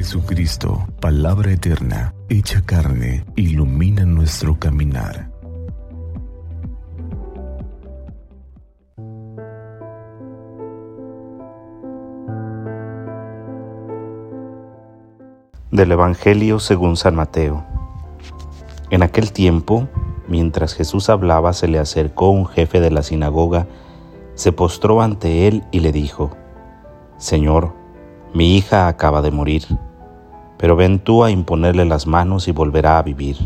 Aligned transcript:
Jesucristo, 0.00 0.86
palabra 0.98 1.52
eterna, 1.52 2.14
hecha 2.30 2.62
carne, 2.62 3.22
ilumina 3.36 4.06
nuestro 4.06 4.58
caminar. 4.58 5.30
Del 15.70 15.92
Evangelio 15.92 16.60
según 16.60 16.96
San 16.96 17.14
Mateo. 17.14 17.62
En 18.88 19.02
aquel 19.02 19.32
tiempo, 19.32 19.86
mientras 20.26 20.72
Jesús 20.72 21.10
hablaba, 21.10 21.52
se 21.52 21.68
le 21.68 21.78
acercó 21.78 22.30
un 22.30 22.46
jefe 22.46 22.80
de 22.80 22.90
la 22.90 23.02
sinagoga, 23.02 23.66
se 24.32 24.50
postró 24.50 25.02
ante 25.02 25.46
él 25.46 25.62
y 25.70 25.80
le 25.80 25.92
dijo, 25.92 26.30
Señor, 27.18 27.74
mi 28.32 28.56
hija 28.56 28.88
acaba 28.88 29.20
de 29.20 29.30
morir, 29.30 29.66
pero 30.60 30.76
ven 30.76 30.98
tú 30.98 31.24
a 31.24 31.30
imponerle 31.30 31.86
las 31.86 32.06
manos 32.06 32.46
y 32.46 32.52
volverá 32.52 32.98
a 32.98 33.02
vivir. 33.02 33.38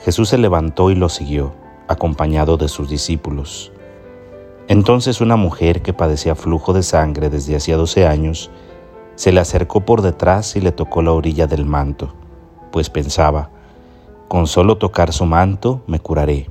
Jesús 0.00 0.28
se 0.28 0.38
levantó 0.38 0.92
y 0.92 0.94
lo 0.94 1.08
siguió, 1.08 1.54
acompañado 1.88 2.56
de 2.56 2.68
sus 2.68 2.88
discípulos. 2.88 3.72
Entonces 4.68 5.20
una 5.20 5.34
mujer 5.34 5.82
que 5.82 5.92
padecía 5.92 6.36
flujo 6.36 6.72
de 6.72 6.84
sangre 6.84 7.30
desde 7.30 7.56
hacía 7.56 7.76
doce 7.76 8.06
años, 8.06 8.48
se 9.16 9.32
le 9.32 9.40
acercó 9.40 9.80
por 9.80 10.02
detrás 10.02 10.54
y 10.54 10.60
le 10.60 10.70
tocó 10.70 11.02
la 11.02 11.10
orilla 11.10 11.48
del 11.48 11.64
manto, 11.64 12.14
pues 12.70 12.88
pensaba, 12.88 13.50
con 14.28 14.46
solo 14.46 14.78
tocar 14.78 15.12
su 15.12 15.26
manto 15.26 15.82
me 15.88 15.98
curaré. 15.98 16.46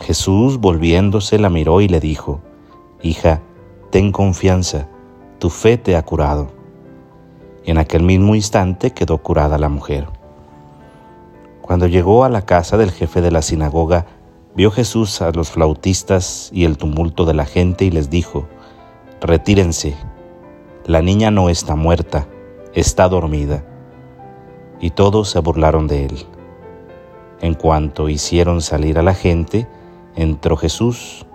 Jesús, 0.00 0.58
volviéndose, 0.58 1.36
la 1.40 1.50
miró 1.50 1.80
y 1.80 1.88
le 1.88 1.98
dijo, 1.98 2.42
Hija, 3.02 3.42
ten 3.90 4.12
confianza, 4.12 4.86
tu 5.40 5.50
fe 5.50 5.78
te 5.78 5.96
ha 5.96 6.04
curado. 6.04 6.57
En 7.68 7.76
aquel 7.76 8.02
mismo 8.02 8.34
instante 8.34 8.92
quedó 8.92 9.18
curada 9.18 9.58
la 9.58 9.68
mujer. 9.68 10.06
Cuando 11.60 11.86
llegó 11.86 12.24
a 12.24 12.30
la 12.30 12.46
casa 12.46 12.78
del 12.78 12.90
jefe 12.90 13.20
de 13.20 13.30
la 13.30 13.42
sinagoga, 13.42 14.06
vio 14.56 14.70
Jesús 14.70 15.20
a 15.20 15.32
los 15.32 15.50
flautistas 15.50 16.48
y 16.50 16.64
el 16.64 16.78
tumulto 16.78 17.26
de 17.26 17.34
la 17.34 17.44
gente 17.44 17.84
y 17.84 17.90
les 17.90 18.08
dijo, 18.08 18.48
Retírense 19.20 19.98
la 20.86 21.02
niña 21.02 21.30
no 21.30 21.50
está 21.50 21.76
muerta, 21.76 22.26
está 22.72 23.06
dormida. 23.06 23.66
Y 24.80 24.88
todos 24.88 25.28
se 25.28 25.38
burlaron 25.40 25.88
de 25.88 26.06
él. 26.06 26.26
En 27.42 27.52
cuanto 27.52 28.08
hicieron 28.08 28.62
salir 28.62 28.98
a 28.98 29.02
la 29.02 29.12
gente, 29.12 29.68
entró 30.16 30.56
Jesús, 30.56 31.26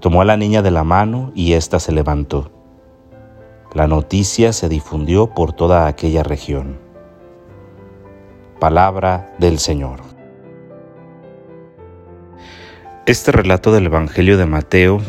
tomó 0.00 0.20
a 0.20 0.26
la 0.26 0.36
niña 0.36 0.60
de 0.60 0.70
la 0.70 0.84
mano 0.84 1.32
y 1.34 1.54
ésta 1.54 1.80
se 1.80 1.92
levantó. 1.92 2.57
La 3.74 3.86
noticia 3.86 4.54
se 4.54 4.70
difundió 4.70 5.34
por 5.34 5.52
toda 5.52 5.88
aquella 5.88 6.22
región. 6.22 6.78
Palabra 8.58 9.34
del 9.38 9.58
Señor. 9.58 10.00
Este 13.04 13.30
relato 13.30 13.70
del 13.70 13.84
Evangelio 13.84 14.38
de 14.38 14.46
Mateo 14.46 15.02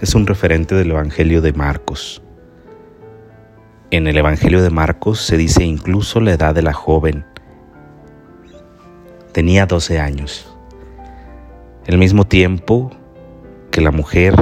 es 0.00 0.14
un 0.14 0.26
referente 0.26 0.74
del 0.74 0.90
Evangelio 0.92 1.42
de 1.42 1.52
Marcos. 1.52 2.22
En 3.90 4.06
el 4.06 4.16
Evangelio 4.16 4.62
de 4.62 4.70
Marcos 4.70 5.20
se 5.20 5.36
dice 5.36 5.64
incluso 5.64 6.18
la 6.20 6.32
edad 6.32 6.54
de 6.54 6.62
la 6.62 6.72
joven. 6.72 7.26
Tenía 9.32 9.66
12 9.66 10.00
años. 10.00 10.56
El 11.84 11.98
mismo 11.98 12.26
tiempo 12.26 12.90
que 13.70 13.82
la 13.82 13.90
mujer 13.90 14.34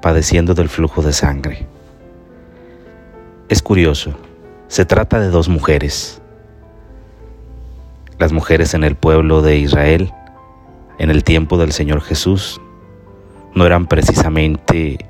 padeciendo 0.00 0.54
del 0.54 0.68
flujo 0.68 1.02
de 1.02 1.12
sangre. 1.12 1.69
Es 3.50 3.62
curioso, 3.62 4.12
se 4.68 4.84
trata 4.84 5.18
de 5.18 5.28
dos 5.28 5.48
mujeres. 5.48 6.22
Las 8.16 8.30
mujeres 8.30 8.74
en 8.74 8.84
el 8.84 8.94
pueblo 8.94 9.42
de 9.42 9.56
Israel, 9.56 10.12
en 11.00 11.10
el 11.10 11.24
tiempo 11.24 11.58
del 11.58 11.72
Señor 11.72 12.00
Jesús, 12.00 12.60
no 13.52 13.66
eran 13.66 13.88
precisamente 13.88 15.04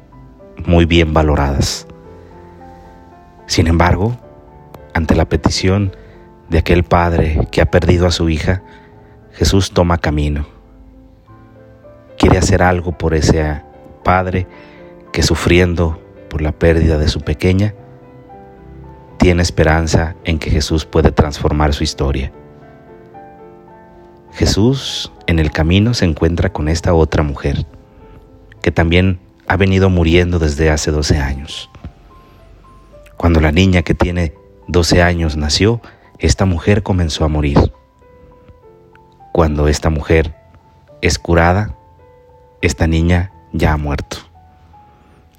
muy 0.64 0.86
bien 0.86 1.12
valoradas. 1.12 1.86
Sin 3.44 3.66
embargo, 3.66 4.16
ante 4.94 5.14
la 5.14 5.28
petición 5.28 5.94
de 6.48 6.60
aquel 6.60 6.82
padre 6.82 7.46
que 7.50 7.60
ha 7.60 7.70
perdido 7.70 8.06
a 8.06 8.10
su 8.10 8.30
hija, 8.30 8.62
Jesús 9.32 9.72
toma 9.72 9.98
camino. 9.98 10.46
Quiere 12.16 12.38
hacer 12.38 12.62
algo 12.62 12.96
por 12.96 13.12
ese 13.12 13.60
padre 14.02 14.46
que 15.12 15.22
sufriendo 15.22 16.00
por 16.30 16.40
la 16.40 16.52
pérdida 16.52 16.96
de 16.96 17.08
su 17.08 17.20
pequeña, 17.20 17.74
tiene 19.20 19.42
esperanza 19.42 20.16
en 20.24 20.38
que 20.38 20.50
Jesús 20.50 20.86
puede 20.86 21.12
transformar 21.12 21.74
su 21.74 21.84
historia. 21.84 22.32
Jesús 24.32 25.12
en 25.26 25.38
el 25.38 25.50
camino 25.50 25.92
se 25.92 26.06
encuentra 26.06 26.54
con 26.54 26.68
esta 26.68 26.94
otra 26.94 27.22
mujer, 27.22 27.66
que 28.62 28.70
también 28.70 29.20
ha 29.46 29.58
venido 29.58 29.90
muriendo 29.90 30.38
desde 30.38 30.70
hace 30.70 30.90
12 30.90 31.18
años. 31.18 31.68
Cuando 33.18 33.40
la 33.40 33.52
niña 33.52 33.82
que 33.82 33.94
tiene 33.94 34.32
12 34.68 35.02
años 35.02 35.36
nació, 35.36 35.82
esta 36.18 36.46
mujer 36.46 36.82
comenzó 36.82 37.26
a 37.26 37.28
morir. 37.28 37.58
Cuando 39.32 39.68
esta 39.68 39.90
mujer 39.90 40.34
es 41.02 41.18
curada, 41.18 41.76
esta 42.62 42.86
niña 42.86 43.32
ya 43.52 43.74
ha 43.74 43.76
muerto. 43.76 44.16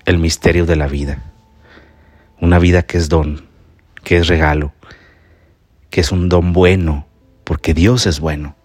El 0.05 0.19
misterio 0.19 0.67
de 0.67 0.75
la 0.75 0.85
vida. 0.85 1.23
Una 2.39 2.59
vida 2.59 2.83
que 2.83 2.99
es 2.99 3.09
don, 3.09 3.50
que 4.03 4.17
es 4.17 4.27
regalo, 4.27 4.73
que 5.89 6.01
es 6.01 6.11
un 6.11 6.29
don 6.29 6.53
bueno, 6.53 7.07
porque 7.43 7.73
Dios 7.73 8.07
es 8.07 8.19
bueno. 8.19 8.55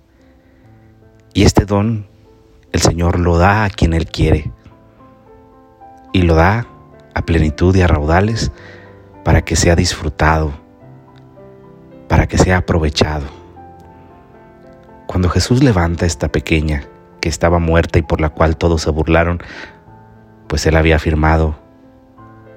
Y 1.35 1.43
este 1.43 1.65
don 1.65 2.07
el 2.73 2.81
Señor 2.81 3.19
lo 3.19 3.39
da 3.39 3.65
a 3.65 3.71
quien 3.71 3.95
Él 3.95 4.07
quiere. 4.07 4.53
Y 6.13 6.23
lo 6.23 6.35
da 6.35 6.67
a 7.15 7.23
plenitud 7.23 7.75
y 7.75 7.81
a 7.81 7.87
raudales 7.87 8.53
para 9.25 9.43
que 9.43 9.57
sea 9.57 9.75
disfrutado, 9.77 10.53
para 12.07 12.27
que 12.27 12.39
sea 12.39 12.59
aprovechado. 12.59 13.27
Cuando 15.07 15.31
Jesús 15.31 15.63
levanta 15.63 16.05
a 16.05 16.07
esta 16.07 16.29
pequeña 16.29 16.85
que 17.21 17.29
estaba 17.29 17.59
muerta 17.59 17.99
y 17.99 18.03
por 18.03 18.21
la 18.21 18.29
cual 18.29 18.57
todos 18.57 18.83
se 18.83 18.91
burlaron, 18.91 19.43
pues 20.49 20.67
él 20.67 20.77
había 20.77 20.97
afirmado, 20.97 21.59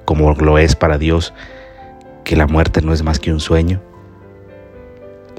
como 0.06 0.34
lo 0.34 0.58
es 0.58 0.76
para 0.76 0.98
Dios, 0.98 1.34
que 2.30 2.36
la 2.36 2.46
muerte 2.46 2.84
no 2.84 2.94
es 2.94 3.02
más 3.02 3.18
que 3.18 3.34
un 3.34 3.40
sueño, 3.40 3.82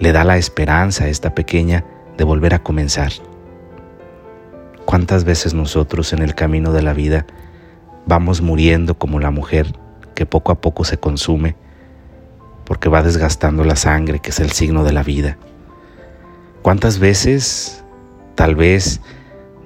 le 0.00 0.10
da 0.10 0.24
la 0.24 0.38
esperanza 0.38 1.04
a 1.04 1.06
esta 1.06 1.36
pequeña 1.36 1.84
de 2.18 2.24
volver 2.24 2.52
a 2.52 2.64
comenzar. 2.64 3.12
¿Cuántas 4.86 5.22
veces 5.22 5.54
nosotros 5.54 6.12
en 6.12 6.18
el 6.18 6.34
camino 6.34 6.72
de 6.72 6.82
la 6.82 6.92
vida 6.92 7.26
vamos 8.06 8.42
muriendo 8.42 8.98
como 8.98 9.20
la 9.20 9.30
mujer 9.30 9.72
que 10.16 10.26
poco 10.26 10.50
a 10.50 10.60
poco 10.60 10.82
se 10.82 10.98
consume 10.98 11.54
porque 12.64 12.88
va 12.88 13.04
desgastando 13.04 13.62
la 13.62 13.76
sangre, 13.76 14.18
que 14.18 14.30
es 14.30 14.40
el 14.40 14.50
signo 14.50 14.82
de 14.82 14.92
la 14.92 15.04
vida. 15.04 15.38
¿Cuántas 16.60 16.98
veces, 16.98 17.84
tal 18.34 18.56
vez 18.56 19.00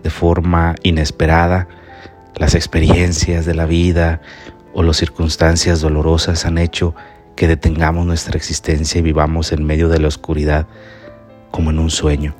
de 0.02 0.10
forma 0.10 0.74
inesperada, 0.82 1.68
las 2.34 2.54
experiencias 2.54 3.46
de 3.46 3.54
la 3.54 3.64
vida 3.64 4.20
o 4.74 4.82
las 4.82 4.98
circunstancias 4.98 5.80
dolorosas 5.80 6.44
han 6.44 6.58
hecho 6.58 6.94
que 7.36 7.48
detengamos 7.48 8.06
nuestra 8.06 8.36
existencia 8.36 8.98
y 8.98 9.02
vivamos 9.02 9.52
en 9.52 9.64
medio 9.64 9.88
de 9.88 9.98
la 9.98 10.08
oscuridad 10.08 10.66
como 11.50 11.70
en 11.70 11.78
un 11.78 11.90
sueño? 11.90 12.34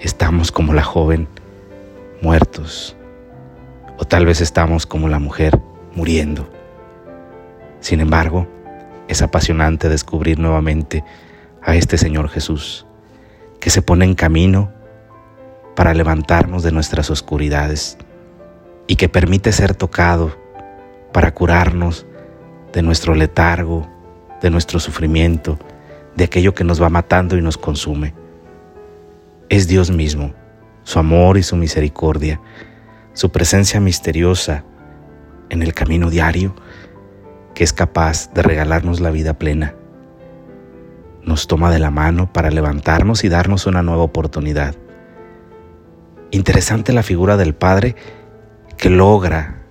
Estamos 0.00 0.52
como 0.52 0.74
la 0.74 0.82
joven, 0.82 1.28
muertos, 2.22 2.96
o 3.98 4.04
tal 4.04 4.26
vez 4.26 4.40
estamos 4.40 4.86
como 4.86 5.08
la 5.08 5.18
mujer, 5.18 5.58
muriendo. 5.94 6.48
Sin 7.80 8.00
embargo, 8.00 8.46
es 9.08 9.22
apasionante 9.22 9.88
descubrir 9.88 10.38
nuevamente 10.38 11.04
a 11.62 11.74
este 11.74 11.98
Señor 11.98 12.28
Jesús, 12.28 12.86
que 13.60 13.70
se 13.70 13.82
pone 13.82 14.04
en 14.04 14.14
camino 14.14 14.72
para 15.74 15.94
levantarnos 15.94 16.62
de 16.62 16.72
nuestras 16.72 17.10
oscuridades 17.10 17.98
y 18.86 18.96
que 18.96 19.08
permite 19.08 19.52
ser 19.52 19.74
tocado 19.74 20.36
para 21.12 21.32
curarnos 21.32 22.06
de 22.76 22.82
nuestro 22.82 23.14
letargo, 23.14 23.88
de 24.42 24.50
nuestro 24.50 24.78
sufrimiento, 24.80 25.58
de 26.14 26.24
aquello 26.24 26.52
que 26.54 26.62
nos 26.62 26.80
va 26.80 26.90
matando 26.90 27.38
y 27.38 27.40
nos 27.40 27.56
consume. 27.56 28.12
Es 29.48 29.66
Dios 29.66 29.90
mismo, 29.90 30.34
su 30.82 30.98
amor 30.98 31.38
y 31.38 31.42
su 31.42 31.56
misericordia, 31.56 32.38
su 33.14 33.32
presencia 33.32 33.80
misteriosa 33.80 34.62
en 35.48 35.62
el 35.62 35.72
camino 35.72 36.10
diario 36.10 36.54
que 37.54 37.64
es 37.64 37.72
capaz 37.72 38.30
de 38.34 38.42
regalarnos 38.42 39.00
la 39.00 39.10
vida 39.10 39.32
plena. 39.38 39.74
Nos 41.22 41.46
toma 41.46 41.70
de 41.70 41.78
la 41.78 41.90
mano 41.90 42.30
para 42.30 42.50
levantarnos 42.50 43.24
y 43.24 43.30
darnos 43.30 43.64
una 43.64 43.82
nueva 43.82 44.02
oportunidad. 44.02 44.74
Interesante 46.30 46.92
la 46.92 47.02
figura 47.02 47.38
del 47.38 47.54
Padre 47.54 47.96
que 48.76 48.90
logra 48.90 49.62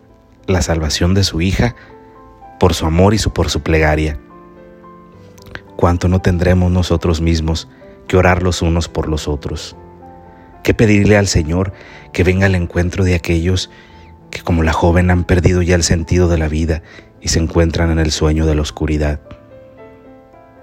la 0.48 0.63
salvación 0.63 1.13
de 1.13 1.24
su 1.24 1.42
hija 1.42 1.75
por 2.60 2.74
su 2.74 2.86
amor 2.86 3.13
y 3.13 3.18
su, 3.18 3.31
por 3.31 3.50
su 3.50 3.62
plegaria. 3.62 4.19
cuánto 5.75 6.07
no 6.07 6.19
tendremos 6.19 6.72
nosotros 6.72 7.22
mismos 7.22 7.68
que 8.07 8.18
orar 8.18 8.42
los 8.42 8.62
unos 8.62 8.88
por 8.88 9.10
los 9.10 9.28
otros. 9.28 9.75
Que 10.63 10.74
pedirle 10.74 11.18
al 11.18 11.28
Señor 11.28 11.74
que 12.13 12.24
venga 12.24 12.46
al 12.46 12.56
encuentro 12.56 13.04
de 13.04 13.13
aquellos 13.16 13.69
que 14.31 14.42
como 14.42 14.63
la 14.63 14.74
joven 14.74 15.12
han 15.12 15.25
perdido 15.25 15.62
ya 15.62 15.75
el 15.75 15.84
sentido 15.84 16.28
de 16.28 16.38
la 16.38 16.48
vida 16.48 16.81
y 17.22 17.28
se 17.28 17.40
encuentran 17.40 17.92
en 17.92 18.00
el 18.00 18.12
sueño 18.12 18.46
de 18.46 18.56
la 18.56 18.62
oscuridad. 18.62 19.19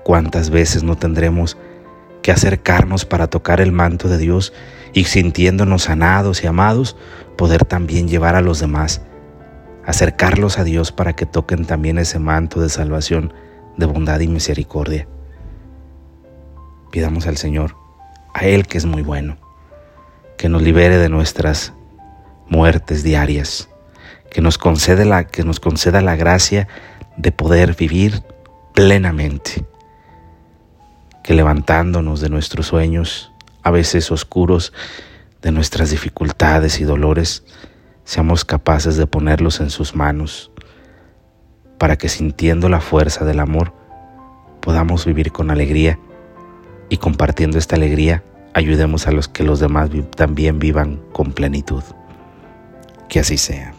¿Cuántas 0.03 0.50
veces 0.50 0.83
no 0.83 0.97
tendremos 0.97 1.56
que 2.23 2.33
acercarnos 2.33 3.05
para 3.05 3.29
tocar 3.29 3.61
el 3.61 3.73
manto 3.73 4.09
de 4.09 4.19
Dios 4.19 4.53
y 4.93 5.05
sintiéndonos 5.05 5.85
sanados 5.85 6.43
y 6.43 6.47
amados, 6.47 6.97
poder 7.37 7.65
también 7.65 8.09
llevar 8.09 8.37
a 8.37 8.41
los 8.41 8.61
demás, 8.61 9.03
acercarlos 9.87 10.58
a 10.58 10.64
Dios 10.64 10.93
para 10.93 11.14
que 11.14 11.26
toquen 11.26 11.64
también 11.64 11.99
ese 11.99 12.19
manto 12.19 12.61
de 12.61 12.69
salvación, 12.69 13.32
de 13.76 13.87
bondad 13.87 14.20
y 14.20 14.29
misericordia? 14.29 15.08
Pidamos 16.90 17.26
al 17.26 17.37
Señor, 17.37 17.76
a 18.34 18.44
Él 18.44 18.67
que 18.67 18.79
es 18.79 18.84
muy 18.84 19.02
bueno, 19.02 19.38
que 20.37 20.49
nos 20.49 20.62
libere 20.62 20.99
de 20.99 21.08
nuestras 21.08 21.73
muertes 22.49 23.02
diarias, 23.02 23.69
que 24.31 24.40
nos, 24.40 24.58
concede 24.58 25.05
la, 25.05 25.26
que 25.26 25.44
nos 25.44 25.61
conceda 25.61 26.00
la 26.00 26.17
gracia 26.17 26.69
de 27.17 27.32
poder 27.32 27.75
vivir 27.75 28.23
plenamente, 28.75 29.64
que 31.23 31.34
levantándonos 31.34 32.20
de 32.20 32.29
nuestros 32.29 32.67
sueños, 32.67 33.32
a 33.62 33.70
veces 33.70 34.11
oscuros, 34.11 34.73
de 35.40 35.52
nuestras 35.52 35.90
dificultades 35.90 36.81
y 36.81 36.84
dolores, 36.84 37.44
seamos 38.05 38.45
capaces 38.45 38.97
de 38.97 39.07
ponerlos 39.07 39.61
en 39.61 39.71
sus 39.71 39.95
manos, 39.95 40.51
para 41.79 41.97
que 41.97 42.09
sintiendo 42.09 42.69
la 42.69 42.81
fuerza 42.81 43.25
del 43.25 43.41
amor, 43.41 43.73
podamos 44.61 45.05
vivir 45.05 45.33
con 45.33 45.51
alegría 45.51 45.99
y 46.89 46.99
compartiendo 46.99 47.59
esta 47.59 47.77
alegría 47.77 48.23
ayudemos 48.55 49.07
a 49.07 49.13
los 49.13 49.29
que 49.29 49.45
los 49.45 49.61
demás 49.61 49.91
también 50.17 50.59
vivan 50.59 51.01
con 51.13 51.33
plenitud. 51.33 51.83
Que 53.09 53.21
así 53.21 53.39
sea. 53.39 53.75